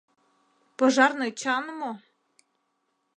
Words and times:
Пожарный 0.77 1.31
чан 1.41 1.65
мо? 1.79 1.91